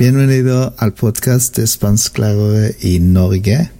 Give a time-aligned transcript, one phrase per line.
[0.00, 3.70] Bienvenido al podcast de Spansklarere y Norge.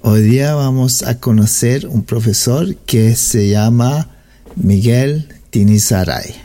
[0.00, 4.10] Hoy día vamos a conocer un profesor que se llama
[4.54, 6.40] Miguel Tinisaray.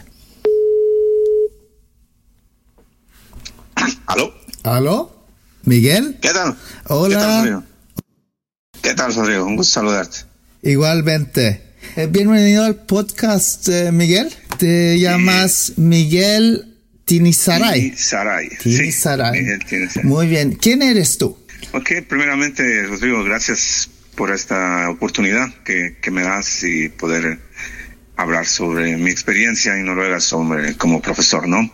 [4.08, 4.34] ¿Aló?
[4.64, 5.16] ¿Aló?
[5.66, 6.18] ¿Miguel?
[6.20, 6.58] ¿Qué tal?
[6.88, 7.16] Hola.
[7.16, 7.64] ¿Qué tal, Rodrigo?
[8.82, 9.46] ¿Qué tal, Rodrigo?
[9.46, 10.18] Un gusto saludarte.
[10.64, 11.62] Igualmente.
[11.96, 14.34] Eh, bienvenido al podcast, eh, Miguel.
[14.58, 16.75] Te llamas Miguel
[17.06, 17.94] Tinisaray.
[17.96, 18.50] Saray.
[18.58, 19.46] Tinisaray.
[19.46, 20.10] Sí, Tinisaray.
[20.10, 20.54] Muy bien.
[20.54, 21.38] ¿Quién eres tú?
[21.72, 27.40] Ok, primeramente, Rodrigo, gracias por esta oportunidad que, que me das y poder
[28.18, 31.70] hablar sobre mi experiencia en Noruega sobre, como profesor, ¿no?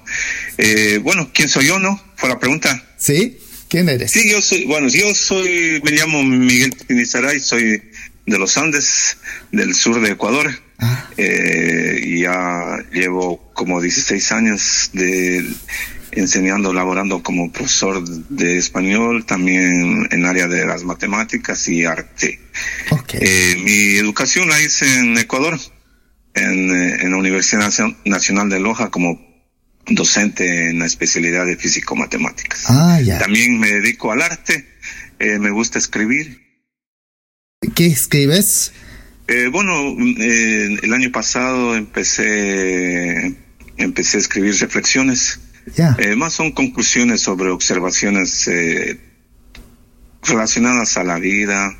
[0.57, 2.02] Eh, bueno, ¿quién soy yo, no?
[2.16, 2.84] Fue la pregunta.
[2.98, 3.38] ¿Sí?
[3.70, 4.12] ¿Quién eres?
[4.12, 7.82] Sí, yo soy, bueno, yo soy, me llamo Miguel Tinisaray, soy
[8.26, 9.18] de los Andes,
[9.51, 10.51] del sur de Ecuador.
[11.18, 15.46] Eh, ya llevo como 16 años de
[16.12, 22.40] enseñando, laborando como profesor de español, también en área de las matemáticas y arte.
[22.90, 23.13] Ok.
[23.13, 25.57] Eh, mi educación la hice en Ecuador,
[26.34, 29.20] en, eh, en la Universidad Nacio- Nacional de Loja como
[29.88, 32.66] docente en la especialidad de físico-matemáticas.
[32.68, 33.20] Ah, ya.
[33.20, 34.68] También me dedico al arte,
[35.20, 36.41] eh, me gusta escribir.
[37.76, 38.73] ¿Qué escribes?
[39.32, 43.34] Eh, bueno, eh, el año pasado empecé,
[43.77, 45.40] empecé a escribir reflexiones.
[45.99, 48.99] Eh, más son conclusiones sobre observaciones eh,
[50.23, 51.77] relacionadas a la vida,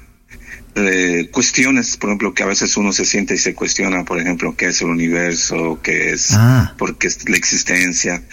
[1.32, 4.68] cuestiones, por ejemplo, que a veces uno se siente y se cuestiona, por ejemplo, qué
[4.68, 6.74] es el universo, qué es, Ah.
[6.78, 8.24] por qué es la existencia.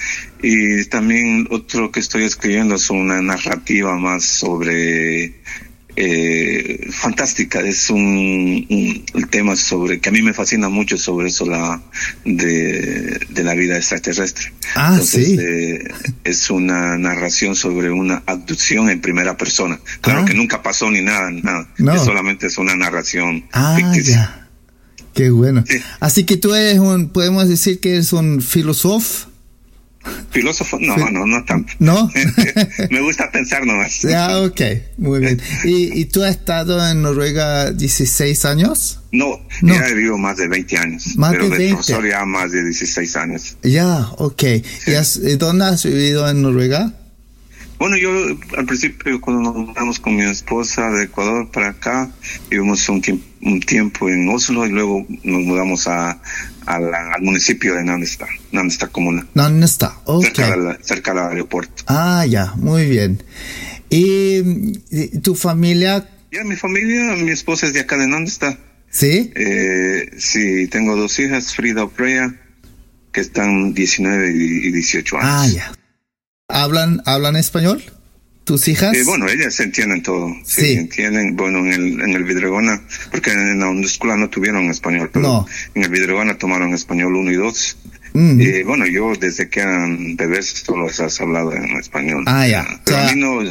[0.41, 5.34] Y también otro que estoy escribiendo es una narrativa más sobre
[6.00, 11.82] eh, fantástica, es un, tema sobre que a mí me fascina mucho sobre eso la
[12.25, 14.53] de, de la vida extraterrestre.
[14.76, 15.36] Ah, Entonces, sí.
[15.41, 15.84] eh,
[16.22, 19.81] es una narración sobre una abducción en primera persona.
[20.00, 20.25] Claro Ah.
[20.25, 21.69] que nunca pasó ni nada, nada.
[21.78, 21.92] No.
[21.94, 24.15] Es solamente es una narración Ah, ficticia.
[24.15, 24.48] ya.
[25.15, 25.65] Qué bueno.
[25.66, 25.78] Sí.
[25.98, 29.28] Así que tú eres un, podemos decir que eres un filósofo,
[30.30, 31.02] Filósofo, no, Sí.
[31.12, 31.72] no, no tanto.
[31.78, 32.10] ¿no?
[32.91, 34.02] Me gusta pensar nomás.
[34.02, 34.60] ya, ok.
[34.98, 35.41] Muy bien.
[35.64, 39.00] ¿Y, y tú has estado en Noruega 16 años?
[39.10, 39.74] No, No.
[39.74, 41.16] ya he vivido más de 20 años.
[41.16, 41.74] Más pero de de 20.
[41.74, 43.56] profesor ya más de 16 años.
[43.62, 44.42] Ya, ok.
[44.86, 46.92] ¿Y has- dónde has vivido en Noruega?
[47.78, 48.11] Bueno, yo
[48.56, 52.11] al principio cuando nos mudamos con mi esposa de Ecuador para acá,
[52.50, 53.03] vivimos un,
[53.43, 56.21] un tiempo en Oslo y luego nos mudamos a,
[56.66, 59.97] a la- al municipio de Nannestad, Nannestad comuna, ¿Dónde está?
[60.06, 60.25] Ok.
[60.25, 61.84] cerca, del, cerca del aeropuerto.
[61.87, 63.22] Ah, ya, muy bien.
[63.91, 64.72] ¿Y,
[65.21, 66.09] tu familia?
[66.33, 68.59] Ya mi familia, mi esposa es de acá de Nannestad.
[68.91, 69.31] ¿Sí?
[69.37, 72.34] Eh, sí, tengo dos hijas, Frida y Freya,
[73.12, 75.31] que están 19 y y 18 años.
[75.31, 75.72] Ah, ya.
[76.59, 77.82] ¿Hablan, hablan español?
[78.44, 78.94] ¿Tus hijas?
[78.97, 80.34] Eh, bueno, ellas entienden todo.
[80.47, 80.72] Sí, Sí.
[80.72, 81.36] entienden.
[81.36, 85.47] Bueno, en el, en el Vidregona, porque en la escuela no tuvieron español, pero No.
[85.75, 87.76] en el Vidregona tomaron español 1 y 2.
[88.14, 88.41] Mm.
[88.41, 92.24] Y bueno, yo desde que eran bebés solo has hablado en español.
[92.26, 92.66] Ah, ya.
[92.84, 93.08] Pero Ya.
[93.08, 93.42] a mí no,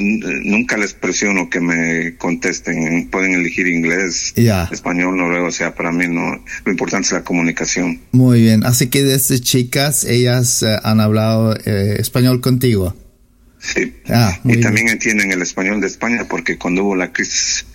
[0.43, 3.09] nunca les presiono que me contesten.
[3.09, 4.67] Pueden elegir inglés, Ya.
[4.71, 5.47] español, noruego.
[5.47, 6.43] O sea, para mí no.
[6.65, 7.99] Lo importante es la comunicación.
[8.11, 8.65] Muy bien.
[8.65, 12.95] Así que desde chicas ellas eh, han hablado eh, español contigo.
[13.59, 13.93] Sí.
[14.09, 14.61] Ah, y bien.
[14.61, 17.65] también entienden el español de España porque cuando hubo la crisis,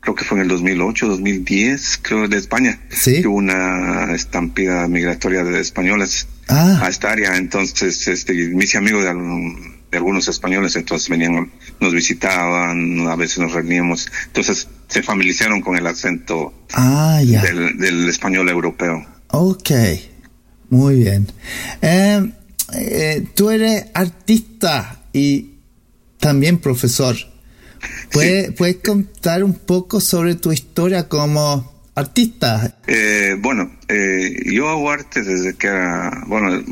[0.00, 3.22] creo que fue en el 2008, 2010, creo, de España, Sí.
[3.26, 6.80] hubo una estampida migratoria de españoles Ah.
[6.82, 7.36] a esta área.
[7.36, 13.38] Entonces, este, mis amigos de, algún- de algunos españoles, entonces venían, nos visitaban, a veces
[13.38, 14.08] nos reuníamos.
[14.26, 17.42] Entonces, se familiarizaron con el acento Ah, ya.
[17.42, 19.06] del, del español europeo.
[19.28, 19.70] Ok.
[20.70, 21.28] Muy bien.
[21.82, 22.32] Eh,
[22.74, 25.50] eh, tú eres artista y
[26.18, 27.16] también profesor.
[28.12, 32.78] ¿Puedes, ¿Puedes contar un poco sobre tu historia como artista?
[32.86, 36.62] Eh, bueno, eh, yo hago arte desde que era, bueno,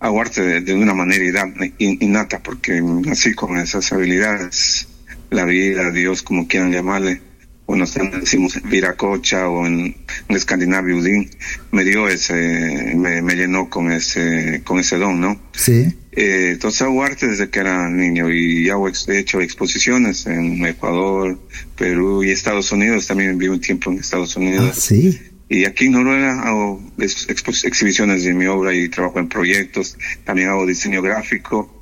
[0.00, 1.48] hago arte de, de una manera
[1.78, 4.88] innata porque nací con esas habilidades,
[5.30, 7.20] la vida, Dios, como quieran llamarle.
[7.66, 9.96] Bueno, nosotros decimos viracocha o en,
[10.28, 11.28] en escandinavio udin,
[11.72, 15.40] me dio ese, me, me llenó con ese, con ese don, ¿no?
[15.52, 15.92] Sí.
[16.16, 21.38] Eh, entonces hago arte desde que era niño y hago, he hecho exposiciones en Ecuador,
[21.76, 23.06] Perú y Estados Unidos.
[23.06, 24.76] También viví un tiempo en Estados Ah, Unidos.
[24.76, 25.18] sí.
[25.48, 27.28] Y aquí en Noruega hago ex-
[27.64, 29.96] exhibiciones de mi obra y trabajo en proyectos.
[30.24, 31.80] También hago diseño gráfico,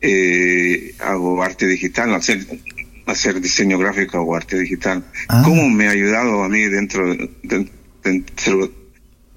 [0.00, 2.46] eh, hago arte digital, hacer,
[3.06, 5.04] hacer diseño gráfico o arte digital.
[5.28, 5.42] Ah.
[5.44, 7.68] ¿Cómo me ha ayudado a mí dentro, de-
[8.02, 8.70] dentro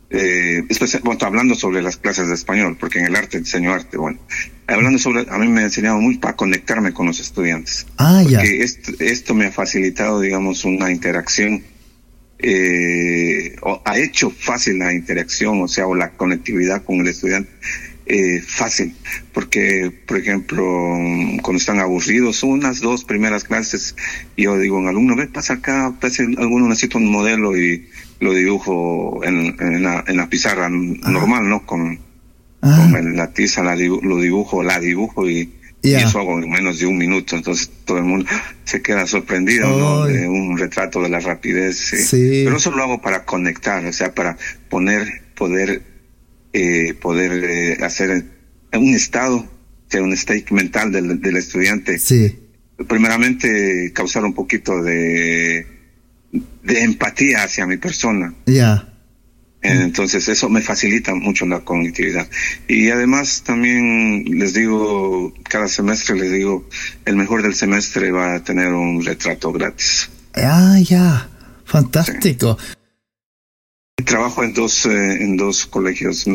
[0.10, 0.64] eh,
[1.04, 4.20] bueno, hablando sobre las clases de español, porque en el arte diseño arte, bueno,
[4.68, 7.86] hablando sobre, a mí me ha enseñado muy para conectarme con los estudiantes.
[7.98, 8.42] Ah, ya.
[8.42, 11.64] Esto, esto, me ha facilitado, digamos, una interacción,
[12.40, 17.50] eh, o ha hecho fácil la interacción, o sea, o la conectividad con el estudiante.
[18.10, 18.96] Eh, fácil,
[19.34, 20.64] porque, por ejemplo,
[21.42, 23.98] cuando están aburridos, unas dos primeras clases,
[24.38, 29.22] yo digo, un alumno, ve, pasa acá, pasa, alguno necesita un modelo y lo dibujo
[29.24, 31.66] en, en, la, en la, pizarra normal, ¿no?
[31.66, 32.00] Con,
[32.60, 35.54] con la tiza la lo dibujo, la dibujo y,
[35.84, 37.36] y, eso hago en menos de un minuto.
[37.36, 38.26] Entonces todo el mundo
[38.64, 40.06] se queda sorprendido, ¿no?
[40.06, 41.78] De un retrato de la rapidez.
[41.78, 42.44] Sí.
[42.44, 44.38] Pero eso lo hago para conectar, o sea, para
[44.70, 45.84] poner, poder,
[46.54, 48.26] eh, poder eh, hacer
[48.74, 49.48] un estado, o
[49.90, 52.00] sea, un state mental del, del estudiante.
[52.00, 52.36] Sí.
[52.88, 55.77] Primeramente causar un poquito de
[56.32, 58.34] de empatía hacia mi persona.
[58.46, 58.94] Ya.
[59.62, 62.28] Entonces eso me facilita mucho la cognitividad.
[62.68, 66.70] Y además también les digo, cada semestre les digo,
[67.06, 70.10] el mejor del semestre va a tener un retrato gratis.
[70.36, 71.30] Ah, ya,
[71.66, 72.58] fantástico.
[74.06, 76.26] Trabajo en dos, eh, en dos colegios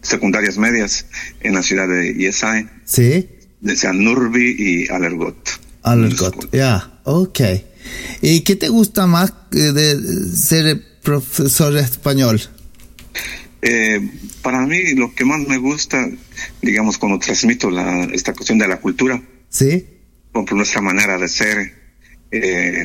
[0.00, 1.06] secundarias medias
[1.42, 2.68] en la ciudad de Yesai.
[2.84, 3.28] Sí.
[3.60, 5.60] De San Nurbi y Alergot.
[5.82, 7.40] Alergot, ya, ok.
[8.22, 12.40] ¿Y qué te gusta más eh, de ser profesor español?
[13.62, 14.00] Eh,
[14.42, 16.08] para mí lo que más me gusta,
[16.62, 19.86] digamos, cuando transmito la, esta cuestión de la cultura, sí,
[20.32, 21.74] por nuestra manera de ser,
[22.30, 22.84] eh,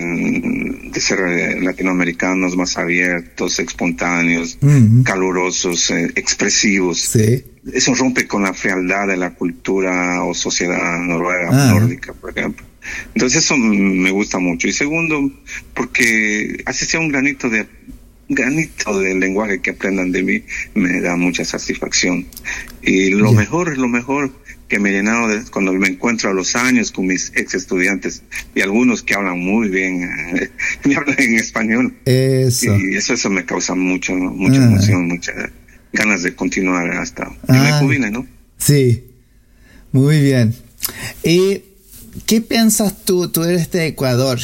[0.91, 4.57] de ser latinoamericanos más abiertos, espontáneos,
[5.03, 7.01] calurosos, expresivos.
[7.01, 7.45] Sí.
[7.71, 11.71] Eso rompe con la frialdad de la cultura o sociedad noruega, ah.
[11.71, 12.65] nórdica, por ejemplo.
[13.13, 14.67] Entonces eso me gusta mucho.
[14.67, 15.31] Y segundo,
[15.73, 17.67] porque así sea un granito de
[18.27, 20.43] granito del lenguaje que aprendan de mí,
[20.73, 22.25] me da mucha satisfacción.
[22.81, 24.31] Y lo mejor, lo mejor
[24.67, 28.23] que me he llenado de, cuando me encuentro a los años con mis ex estudiantes
[28.55, 29.99] y algunos que hablan muy bien,
[30.85, 31.95] me hablan en español.
[32.05, 32.75] Eso.
[32.75, 34.65] Y eso, eso me causa mucho, mucha ah.
[34.65, 35.35] emoción, muchas
[35.93, 37.79] ganas de continuar hasta que me ah.
[37.79, 38.27] jubile, ¿no?
[38.57, 39.03] Sí,
[39.91, 40.55] muy bien.
[41.23, 41.61] Y
[42.25, 43.29] ¿qué piensas tú?
[43.29, 44.39] Tú eres de Ecuador.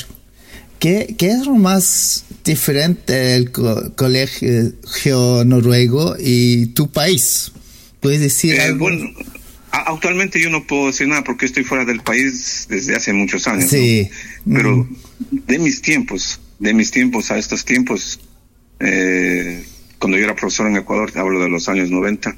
[0.79, 7.51] ¿Qué, qué es lo más diferente del colegio noruego y tu país?
[8.00, 8.79] ¿Puedes decir eh, algo?
[8.79, 9.12] Bueno,
[9.71, 13.69] actualmente yo no puedo decir nada porque estoy fuera del país desde hace muchos años.
[13.69, 14.09] Sí.
[14.51, 14.88] Pero
[15.29, 18.19] de mis tiempos, de mis tiempos a estos tiempos,
[18.79, 19.63] eh,
[20.00, 22.35] cuando yo era profesor en Ecuador, hablo de los años 90,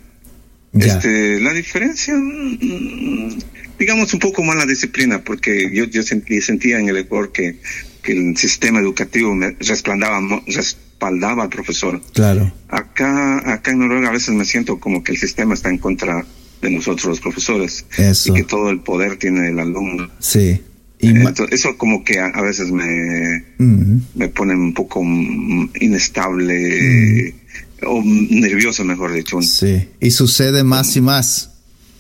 [0.73, 3.37] este, la diferencia mm,
[3.79, 7.57] digamos, un poco más la disciplina, porque yo, yo sentía en el Ecuador que,
[8.01, 12.01] que el sistema educativo me respaldaba, respaldaba al profesor.
[12.13, 12.53] Claro.
[12.69, 16.25] Acá, acá en Noruega a veces me siento como que el sistema está en contra
[16.61, 17.85] de nosotros los profesores.
[17.97, 18.31] Eso.
[18.31, 20.09] Y que todo el poder tiene el alumno.
[20.19, 20.61] Sí.
[20.99, 21.13] Y
[21.51, 23.43] eso como que a, veces me,
[24.15, 25.01] me pone un poco
[25.81, 27.35] inestable
[27.85, 29.41] o nervioso, mejor dicho.
[29.41, 31.52] Sí, y sucede más y más.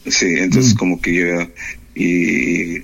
[0.07, 0.77] Sí, entonces mm.
[0.77, 1.47] como que yo
[1.95, 2.81] y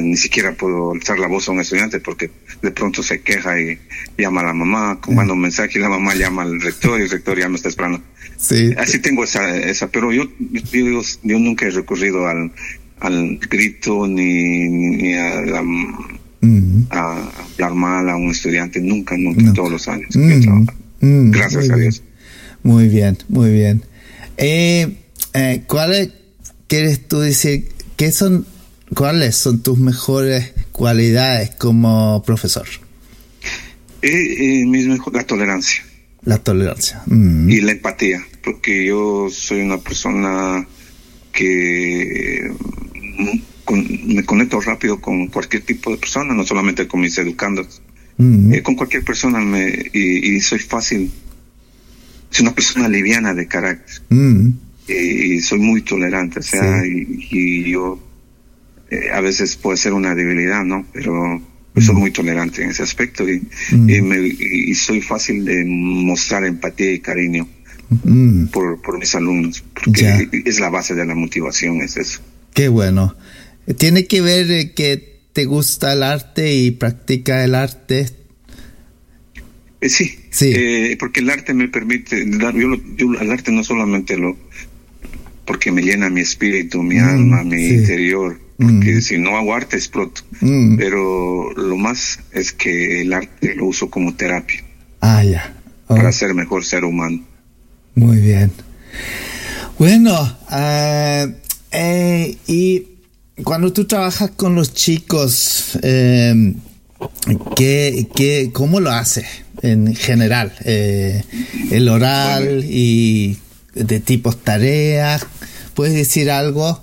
[0.00, 2.30] ni siquiera puedo alzar la voz a un estudiante porque
[2.62, 3.78] de pronto se queja y
[4.16, 5.14] llama a la mamá, mm.
[5.14, 7.68] manda un mensaje y la mamá llama al rector y el rector ya me está
[7.68, 8.00] esperando.
[8.36, 8.72] Sí.
[8.78, 12.52] Así tengo esa, esa pero yo, yo, yo nunca he recurrido al,
[13.00, 16.86] al grito ni, ni a, la, mm.
[16.90, 20.16] a, hablar mal a un estudiante, nunca, nunca, todos los años
[21.00, 22.02] Gracias a Dios.
[22.62, 23.82] Muy bien, muy bien.
[24.38, 24.96] Eh,
[25.34, 26.23] eh, ¿Cuál es
[26.74, 28.46] quieres tú decir qué son,
[28.96, 32.66] cuáles son tus mejores cualidades como profesor?
[34.02, 35.84] Eh, eh, la tolerancia.
[36.24, 37.00] La tolerancia.
[37.06, 37.48] Mm.
[37.48, 40.66] Y la empatía, porque yo soy una persona
[41.30, 42.50] que
[43.70, 47.82] mm, me conecto rápido con cualquier tipo de persona, no solamente con mis educandos.
[48.16, 48.52] Mm.
[48.52, 51.12] Eh, con cualquier persona me, y, soy fácil.
[52.30, 54.02] Soy una persona liviana de carácter
[54.86, 57.98] y soy muy tolerante, o sea, y, yo
[58.90, 60.86] eh, a veces puede ser una debilidad, ¿no?
[60.92, 61.42] Pero
[61.80, 67.48] soy muy tolerante en ese aspecto y, y, soy fácil de mostrar empatía y cariño
[68.52, 72.20] por, por mis alumnos, porque es la base de la motivación, es eso.
[72.52, 73.16] Qué bueno.
[73.78, 78.10] ¿Tiene que ver eh, que te gusta el arte y practica el arte?
[79.80, 80.96] Eh, sí, sí.
[80.98, 82.50] porque el arte me permite, yo,
[82.96, 84.36] yo el arte no solamente lo,
[85.46, 88.40] porque me llena mi espíritu, mi mm, alma, mi interior.
[88.56, 89.00] Porque mm.
[89.00, 90.22] si no hago arte exploto.
[90.40, 90.76] Mm.
[90.76, 94.62] Pero lo más es que el arte lo uso como terapia.
[95.00, 95.54] Ah, ya.
[95.86, 96.12] Para oh.
[96.12, 97.22] ser mejor ser humano.
[97.94, 98.50] Muy bien.
[99.78, 101.34] Bueno, eh,
[101.72, 102.82] eh, y
[103.42, 106.54] cuando tú trabajas con los chicos, eh,
[107.56, 109.26] ¿qué, qué, cómo lo haces
[109.62, 110.52] en general?
[110.64, 113.36] el oral y
[113.74, 115.26] de tipos tareas.
[115.74, 116.82] ¿Puedes decir algo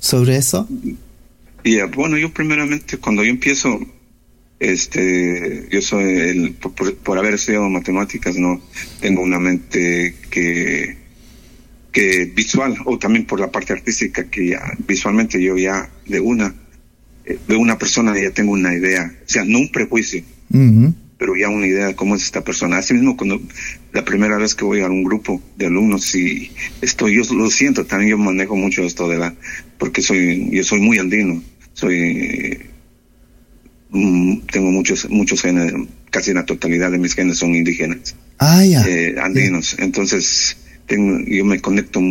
[0.00, 0.68] sobre eso?
[1.94, 3.80] bueno, yo primeramente cuando yo empiezo,
[4.60, 8.60] este, yo soy el, por, haber estudiado matemáticas, no
[9.00, 11.04] tengo una mente que
[11.90, 16.52] que visual o también por la parte artística que ya visualmente yo ya de una
[17.24, 20.24] eh, de una persona ya tengo una idea, o sea, no un prejuicio,
[21.24, 22.76] pero ya una idea de cómo es esta persona.
[22.76, 23.40] Así mismo cuando
[23.94, 26.52] la primera vez que voy a un grupo de alumnos y
[26.82, 29.34] estoy, yo lo siento, también yo manejo mucho esto de la,
[29.78, 32.58] porque soy, yo soy muy andino, soy,
[33.88, 35.72] mm, tengo muchos, muchos genes,
[36.10, 38.14] casi la totalidad de mis genes son indígenas.
[38.38, 38.82] Ah, ya.
[38.86, 39.76] Eh, andinos.
[39.78, 42.02] Entonces, tengo, yo me conecto,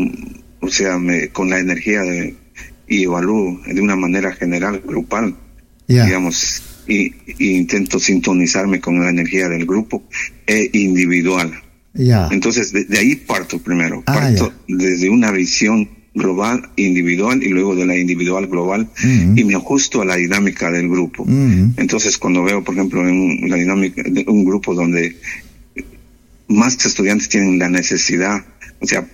[0.59, 2.35] o sea, me, con la energía de,
[2.87, 5.35] y evalúo de una manera general, grupal,
[5.87, 10.03] digamos, y, intento sintonizarme con la energía del grupo
[10.45, 11.51] e individual.
[11.95, 17.85] Entonces, de, ahí parto primero, ah, parto desde una visión global, individual y luego de
[17.85, 18.87] la individual global
[19.35, 21.25] y me ajusto a la dinámica del grupo.
[21.27, 25.17] Entonces, cuando veo, por ejemplo, en la dinámica de un grupo donde
[26.47, 28.43] más estudiantes tienen la necesidad
[28.83, 29.07] o sea,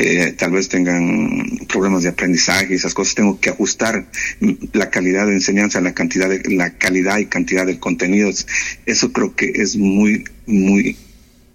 [0.00, 4.06] eh, tal vez tengan problemas de aprendizaje y esas cosas, tengo que ajustar
[4.72, 8.46] la calidad de enseñanza, la cantidad de, la calidad y cantidad de contenidos.
[8.86, 10.96] Eso creo que es muy, muy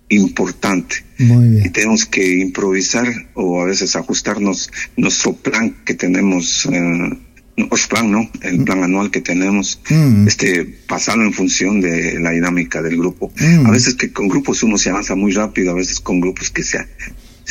[0.09, 0.97] importante.
[1.17, 7.17] Y tenemos que improvisar o a veces ajustarnos nuestro plan que tenemos, eh,
[7.55, 8.29] nuestro plan, ¿no?
[8.41, 10.27] El plan anual que tenemos, mm.
[10.27, 13.31] este, pasarlo en función de la dinámica del grupo.
[13.39, 13.67] Mm.
[13.67, 16.63] A veces que con grupos uno se avanza muy rápido, a veces con grupos que
[16.63, 16.79] se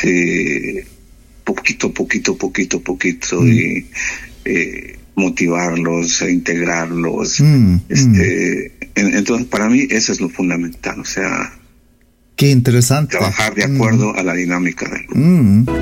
[0.05, 0.87] eh,
[1.45, 3.49] poquito, poquito, poquito, poquito mm.
[3.49, 3.87] y
[4.45, 7.41] eh, motivarlos, integrarlos.
[7.41, 7.81] Mm, mm.
[7.89, 11.59] este, entonces, para mí eso es lo fundamental, o sea,
[12.37, 13.17] qué interesante.
[13.17, 15.73] Trabajar de acuerdo a la dinámica del grupo.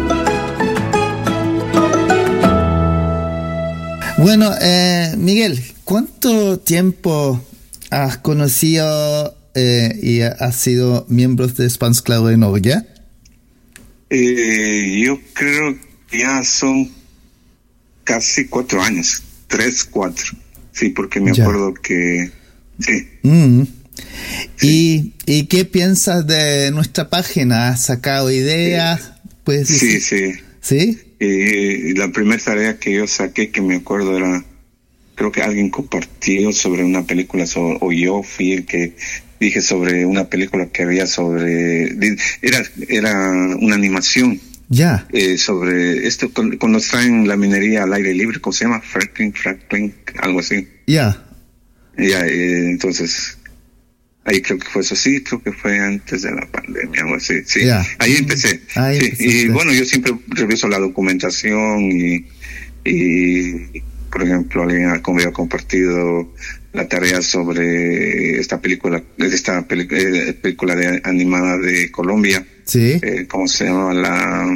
[4.18, 7.42] Bueno, eh, Miguel, ¿cuánto tiempo
[7.88, 12.86] has conocido eh, y has sido miembro de Spans Cloud de Noria?
[14.10, 16.90] Eh, yo creo que ya son
[18.04, 20.26] casi cuatro años, tres, cuatro.
[20.72, 22.30] Sí, porque me acuerdo que...
[23.22, 23.62] Mm.
[24.56, 25.14] Sí.
[25.26, 27.68] ¿Y, qué piensas de nuestra página?
[27.68, 29.12] ¿Has sacado ideas?
[29.44, 30.32] pues Sí, sí.
[30.60, 30.98] ¿Sí?
[31.18, 34.44] Y la primera tarea que yo saqué, que me acuerdo era,
[35.14, 37.44] creo que alguien compartió sobre una película,
[37.80, 38.94] o yo fui el que
[39.40, 41.84] dije sobre una película que había sobre
[42.42, 45.06] era era una animación ya.
[45.12, 49.94] eh, sobre esto cuando traen la minería al aire libre cómo se llama fracking fracking
[50.22, 50.68] algo así.
[50.86, 51.26] Ya.
[51.98, 53.38] Ya eh, entonces
[54.24, 54.94] ahí creo que fue eso.
[54.94, 57.42] Sí creo que fue antes de la pandemia algo así.
[57.46, 57.60] Sí
[57.98, 58.60] ahí empecé.
[59.18, 62.26] Y bueno yo siempre reviso la documentación y
[62.84, 63.80] y
[64.10, 66.32] por ejemplo alguien había compartido
[66.72, 72.46] la tarea sobre esta película, esta eh, película de, animada de Colombia.
[72.64, 72.98] Sí.
[73.02, 73.94] Eh, ¿Cómo se llama?
[73.94, 74.48] La...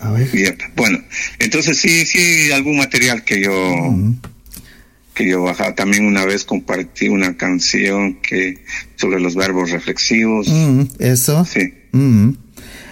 [0.00, 0.56] A ver.
[0.76, 1.02] Bueno,
[1.38, 3.94] entonces sí, sí, algún material que yo...
[5.14, 5.74] que yo bajaba.
[5.74, 8.64] También una vez compartí una canción que
[8.96, 10.48] sobre los verbos reflexivos.
[10.98, 11.44] Eso.
[11.44, 11.74] Sí.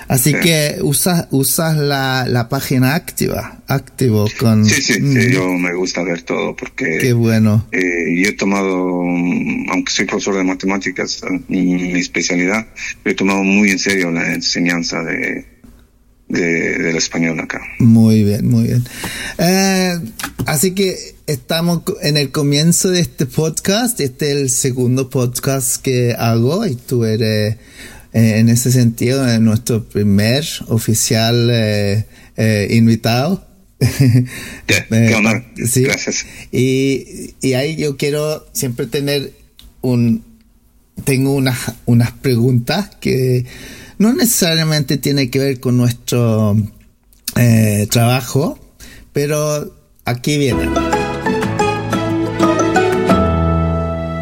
[0.08, 4.64] Así que usas, usas la, la página activa, activo con...
[4.64, 6.98] Sí, sí, sí, yo me gusta ver todo porque...
[7.00, 7.66] Qué bueno.
[7.72, 12.66] Eh, yo he tomado, aunque soy profesor de matemáticas, mi especialidad,
[13.04, 15.44] he tomado muy en serio la enseñanza de,
[16.28, 17.60] de, del español acá.
[17.80, 18.84] Muy bien, muy bien.
[19.38, 19.98] Eh,
[20.46, 24.00] así que estamos en el comienzo de este podcast.
[24.00, 27.56] Este es el segundo podcast que hago y tú eres
[28.16, 32.06] eh, en ese sentido, es nuestro primer oficial eh,
[32.38, 33.46] eh, invitado.
[34.66, 35.44] qué honor.
[35.54, 36.24] Gracias.
[36.50, 39.34] Y, y, ahí yo quiero siempre tener
[39.82, 40.24] un...
[41.04, 43.44] Tengo unas, unas preguntas que
[43.98, 46.56] no necesariamente tiene que ver con nuestro
[47.90, 48.58] trabajo,
[49.12, 50.70] pero aquí viene.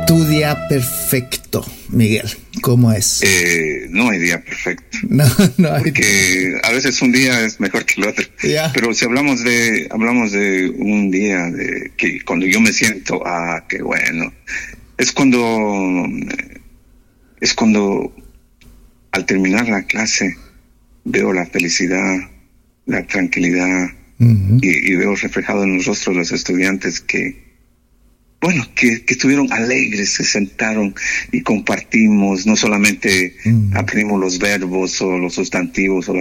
[0.08, 2.43] Tu día perfecto, Miguel.
[2.64, 3.22] ¿Cómo es?
[3.22, 4.96] Eh, no hay día perfecto.
[5.10, 5.24] No,
[5.58, 8.24] no hay Porque a veces un día es mejor que el otro.
[8.72, 13.66] Pero si hablamos de, hablamos de un día de que cuando yo me siento, ah,
[13.68, 14.32] qué bueno,
[14.96, 16.08] es cuando,
[17.38, 18.16] es cuando
[19.12, 20.34] al terminar la clase
[21.04, 22.16] veo la felicidad,
[22.86, 27.43] la tranquilidad y, veo reflejado en los rostros de los estudiantes que,
[28.44, 30.94] bueno, que, estuvieron alegres, se sentaron
[31.32, 33.34] y compartimos, no solamente
[33.72, 36.14] aprendimos los verbos o los sustantivos, o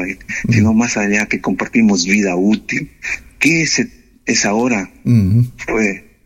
[0.50, 2.92] sino más allá que compartimos vida útil.
[3.39, 3.89] que ese,
[4.25, 4.89] esa hora
[5.58, 6.18] fue,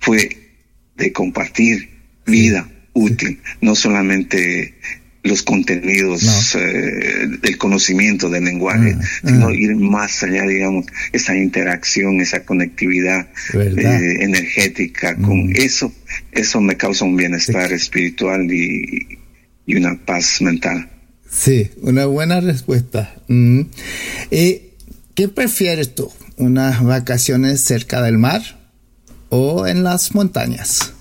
[0.00, 0.36] fue
[0.96, 1.90] de compartir
[2.26, 4.74] vida útil, no solamente
[5.24, 9.54] los contenidos eh, del conocimiento del lenguaje, ah, sino ah.
[9.54, 15.56] ir más allá, digamos, esa interacción, esa conectividad eh, energética con mm.
[15.56, 15.92] eso,
[16.30, 19.18] eso me causa un bienestar espiritual y,
[19.66, 20.90] y, una paz mental.
[21.28, 23.14] Sí, una buena respuesta.
[23.28, 23.62] Mm.
[24.30, 26.12] ¿Qué prefieres tú?
[26.36, 28.42] ¿Unas vacaciones cerca del mar
[29.30, 30.93] o en las montañas?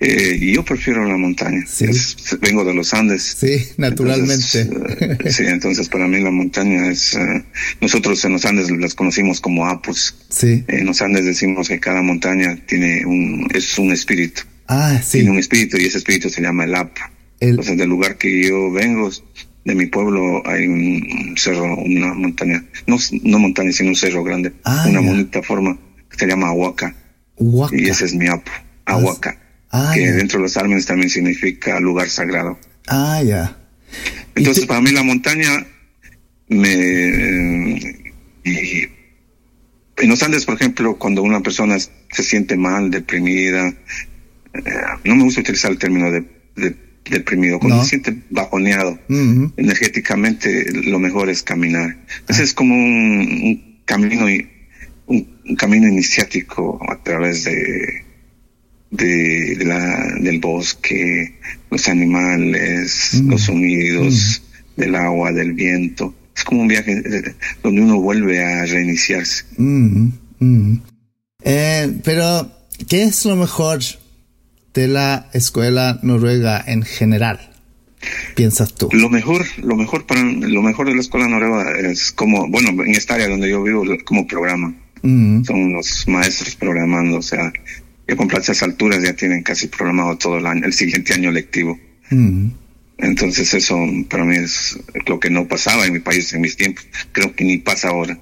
[0.00, 1.64] Eh, yo prefiero la montaña.
[2.40, 3.36] vengo de los Andes.
[3.38, 4.60] Sí, naturalmente.
[5.00, 7.14] Eh, sí, entonces para mí la montaña es...
[7.14, 7.44] Eh,
[7.80, 10.14] nosotros en los Andes las conocimos como apus.
[10.28, 10.64] Sí.
[10.68, 13.48] En los Andes decimos que cada montaña tiene un...
[13.52, 14.42] es un espíritu.
[14.68, 15.18] Ah, sí.
[15.18, 17.00] Tiene un espíritu y ese espíritu se llama el apu.
[17.40, 19.10] Entonces del lugar que yo vengo,
[19.64, 22.64] de mi pueblo, hay un cerro, una montaña.
[22.86, 24.52] No, no montaña, sino un cerro grande.
[24.64, 25.78] Ah, una bonita forma
[26.10, 26.94] que se llama Ahuaca.
[27.72, 28.50] Y ese es mi apu.
[28.86, 29.36] Ah, Ahuaca.
[29.38, 29.47] Ah,
[29.94, 32.58] que dentro de los árboles también significa lugar sagrado.
[32.86, 33.56] Ah, ya.
[34.34, 35.66] Entonces, para mí la montaña
[36.48, 37.96] me...
[38.44, 38.88] Y,
[39.98, 44.62] en los Andes, por ejemplo, cuando una persona se siente mal, deprimida, eh,
[45.04, 46.24] no me gusta utilizar el término de,
[47.10, 51.96] deprimido, cuando se siente bajoneado, energéticamente lo mejor es caminar.
[52.28, 54.26] Ese es como un, camino
[55.06, 58.04] un camino iniciático a través de
[58.90, 61.38] de, la, del bosque,
[61.70, 63.30] los animales, mm.
[63.30, 64.42] los sonidos
[64.76, 64.80] mm.
[64.80, 66.14] del agua, del viento.
[66.36, 69.44] Es como un viaje eh, donde uno vuelve a reiniciarse.
[69.56, 70.08] Mm,
[71.44, 72.50] eh, pero,
[72.88, 73.80] ¿qué es lo mejor
[74.74, 77.48] de la escuela noruega en general?
[78.34, 78.88] piensas tú?
[78.92, 82.92] Lo mejor, lo mejor para lo mejor de la escuela noruega es como, bueno, en
[82.92, 84.74] esta área donde yo vivo, como programa.
[85.02, 87.52] Son los maestros programando, o sea,
[88.08, 91.78] que con esas alturas ya tienen casi programado todo el año, el siguiente año lectivo.
[92.08, 92.48] Mm.
[92.96, 93.76] Entonces eso
[94.08, 96.86] para mí es lo que no pasaba en mi país en mis tiempos.
[97.12, 98.18] Creo que ni pasa ahora.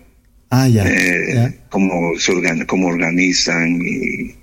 [0.50, 0.84] Ah, ya.
[0.88, 2.32] Eh, cómo, se
[2.66, 4.34] cómo organizan y,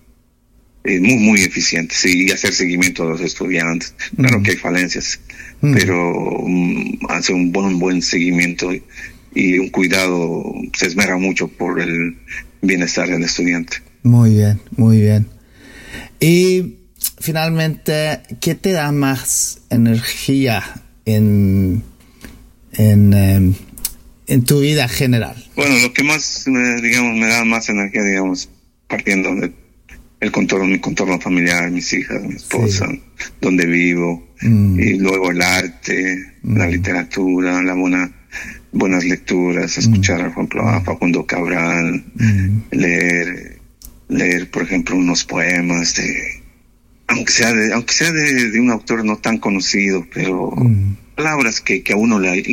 [1.00, 3.94] muy, muy eficientes y hacer seguimiento a los estudiantes.
[4.16, 4.44] Claro mm.
[4.44, 5.20] que hay falencias,
[5.60, 5.74] mm.
[5.74, 6.46] pero
[7.10, 8.72] hace un buen, buen seguimiento
[9.36, 12.16] y un cuidado, se esmera mucho por el
[12.62, 13.78] bienestar del estudiante.
[14.04, 15.28] Muy bien, muy bien.
[16.20, 16.76] Y
[17.20, 20.64] finalmente, ¿qué te da más energía
[21.06, 21.84] en,
[22.74, 23.54] en, em,
[24.28, 25.36] en tu vida general?
[25.56, 28.50] Bueno, lo que más, digamos, me da más energía, digamos,
[28.88, 29.52] partiendo de
[30.24, 32.88] el contorno, mi contorno familiar, mis hijas, mi esposa,
[33.42, 34.80] donde vivo, mm.
[34.80, 36.72] y luego el arte, la mm.
[36.72, 38.10] literatura, la buena,
[38.72, 42.62] buenas lecturas, escuchar, por ejemplo, a Facundo Cabral, mm.
[42.72, 43.53] leer
[44.14, 46.44] leer, por ejemplo, unos poemas de,
[47.08, 50.96] aunque sea de, aunque sea de, un autor no tan conocido, pero mm.
[51.16, 52.44] palabras que, que a uno le,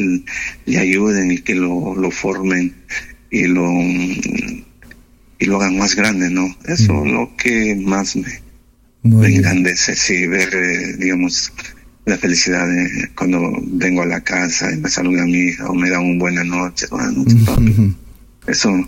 [0.66, 2.74] le ayuden y que lo, lo formen
[3.30, 3.68] y lo
[5.40, 6.54] y lo hagan más grande, ¿no?
[6.66, 7.14] Eso es mm.
[7.14, 8.28] lo que más me,
[9.02, 11.52] me engrandece, sí, ver, eh, digamos,
[12.04, 15.74] la felicidad de cuando vengo a la casa y me saluda a mi hija o
[15.74, 17.96] me da un buena noche, buenas noches,
[18.46, 18.86] Eso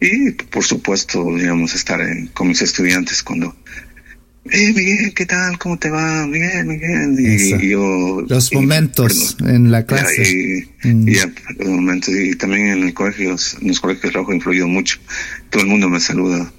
[0.00, 2.00] y por supuesto, digamos, estar
[2.32, 3.54] con mis estudiantes cuando,
[4.50, 5.58] eh, Miguel, ¿qué tal?
[5.58, 6.26] ¿Cómo te va?
[6.26, 7.16] Bien, Miguel.
[7.18, 8.24] Y, yo...
[8.26, 10.66] Los momentos en la clase.
[10.82, 11.06] Y, mm.
[11.58, 12.14] los momentos.
[12.14, 14.98] Y también en el colegio, en los colegios trabajo ha influido mucho.
[15.50, 16.50] Todo el mundo me saluda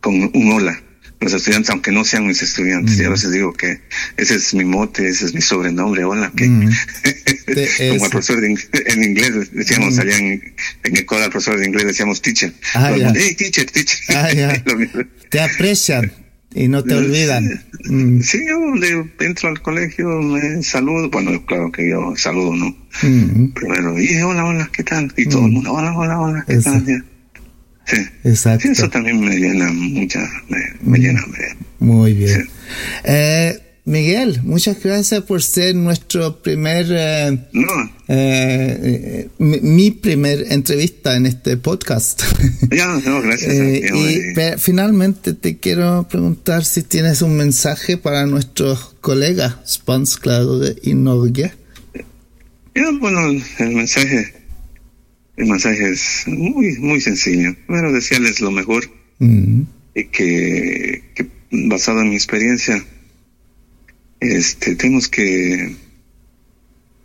[0.00, 0.83] con un hola
[1.24, 2.98] los estudiantes, aunque no sean mis estudiantes.
[2.98, 3.80] Y a veces digo que
[4.16, 6.46] ese es mi mote, ese es mi sobrenombre, hola, que
[7.90, 8.56] como el profesor de,
[8.86, 12.52] en inglés decíamos allá en, en el al profesor de inglés decíamos teacher.
[12.74, 13.98] Ah, hey, teacher, teacher.
[14.10, 14.28] Ah,
[15.30, 16.12] te aprecian
[16.54, 17.64] y no te olvidan.
[17.84, 18.20] Mm.
[18.20, 22.76] Sí, yo entro al colegio, me saludo, bueno, claro que yo saludo, ¿no?
[23.54, 25.12] Primero, y hola, hola, ¿qué tal?
[25.16, 27.04] Y todo el mundo, hola, hola, hola, ¿qué tal?
[27.86, 27.96] Sí.
[28.24, 28.68] Exacto.
[28.68, 30.20] eso también me llena mucha,
[30.82, 31.22] me, llena.
[31.78, 32.48] Muy bien.
[33.04, 37.38] Eh, Miguel, muchas gracias por ser nuestro primer, eh,
[38.08, 42.22] eh, mi, primer entrevista en este podcast.
[42.70, 43.54] Ya, no, gracias.
[43.54, 51.52] y finalmente te quiero preguntar si tienes un mensaje para nuestros colegas Sponsclado y Norge.
[53.00, 53.20] bueno,
[53.58, 54.32] el mensaje,
[55.36, 57.54] el mensaje es muy, muy sencillo.
[57.66, 59.62] Bueno, decirles lo mejor mm.
[59.94, 61.02] y que,
[61.50, 62.84] basado en mi experiencia,
[64.20, 65.74] este, tenemos que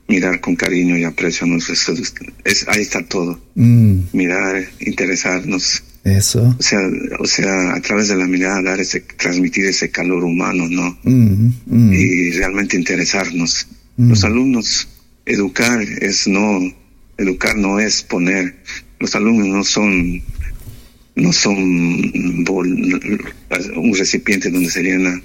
[0.07, 2.13] mirar con cariño y aprecio a nuestros
[2.43, 3.39] es ahí está todo.
[3.55, 3.99] Mm.
[4.13, 5.83] mirar interesarnos.
[6.03, 6.55] Eso.
[6.57, 6.79] O sea
[7.19, 11.93] o sea a través de la mirada dar ese transmitir ese calor humano no mm,
[11.93, 13.67] y realmente interesarnos.
[13.97, 14.87] Los alumnos
[15.25, 16.73] educar es no,
[17.19, 18.55] educar no es poner,
[18.99, 20.21] los alumnos no son,
[21.15, 21.57] no son
[23.75, 25.21] un recipiente donde se llena,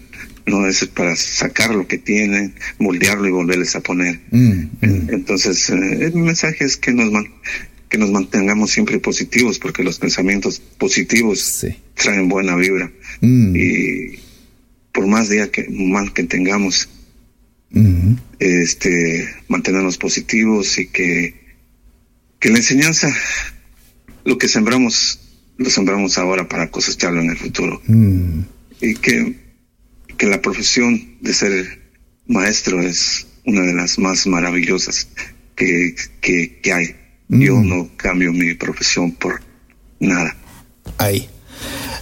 [0.47, 4.21] no es para sacar lo que tienen, moldearlo y volverles a poner.
[4.31, 5.09] Mm, mm.
[5.09, 7.11] Entonces, eh, el mensaje es que nos,
[7.89, 12.93] que nos mantengamos siempre positivos, porque los pensamientos positivos traen buena vibra.
[13.21, 13.57] Mm.
[13.57, 14.19] Y
[14.93, 16.89] por más día que mal que tengamos,
[18.39, 21.44] este, mantenernos positivos y que,
[22.45, 23.09] que la enseñanza,
[24.27, 25.19] lo que sembramos,
[25.57, 27.81] lo sembramos ahora para cosecharlo en el futuro.
[27.87, 28.41] Mm.
[28.83, 29.39] Y que,
[30.19, 31.81] que la profesión de ser
[32.27, 35.09] maestro es una de las más maravillosas
[35.57, 36.95] que, que, hay.
[37.31, 37.67] Yo mm.
[37.67, 39.41] no cambio mi profesión por
[39.99, 40.37] nada.
[40.99, 41.27] Ahí.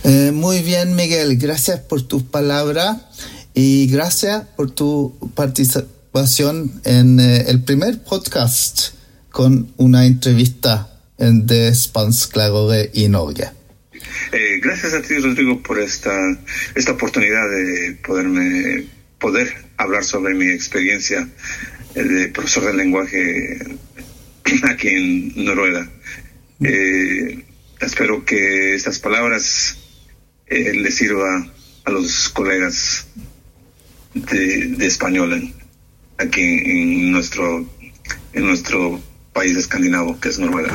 [0.02, 1.36] Eh, muy bien, Miguel.
[1.36, 2.96] Gracias por tus palabras.
[3.54, 9.00] Y gracias por tu participación en eh, el primer podcast
[9.32, 13.50] con una entrevista en de Spansklarore y Norge.
[14.32, 16.12] Eh, gracias a ti, Rodrigo, por esta,
[16.74, 18.86] esta oportunidad de poderme
[19.18, 21.28] poder hablar sobre mi experiencia
[21.94, 23.58] eh, de profesor de lenguaje
[24.64, 25.88] aquí en Noruega.
[27.80, 29.76] espero que estas palabras
[30.48, 31.50] les sirva
[31.84, 33.06] a los colegas
[34.14, 35.52] de, español
[36.18, 37.66] aquí en nuestro,
[38.32, 39.00] en nuestro
[39.32, 40.74] país escandinavo, que es Noruega.